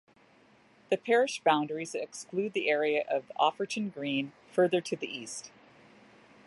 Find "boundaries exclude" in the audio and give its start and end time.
1.41-2.53